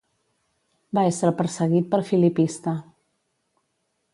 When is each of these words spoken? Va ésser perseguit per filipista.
Va 0.99 1.03
ésser 1.09 1.29
perseguit 1.41 1.91
per 1.91 1.99
filipista. 2.09 2.75